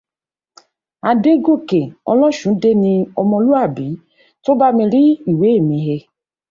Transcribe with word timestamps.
Adégòkè 1.09 1.81
Ọlọ́ṣundé 2.11 2.69
ni 2.83 2.93
ọmọlúàbí 3.21 3.87
tó 4.43 4.51
bá 4.59 4.67
mi 4.77 4.83
rí 4.93 5.01
ìwé 5.31 5.49
mi 5.67 5.77
he 5.85 5.95